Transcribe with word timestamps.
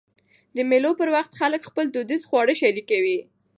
د 0.55 0.57
مېلو 0.69 0.91
پر 0.99 1.07
وخت 1.15 1.31
خلک 1.39 1.61
خپل 1.69 1.85
دودیز 1.89 2.21
خواړه 2.29 2.53
شریکوي. 2.61 3.19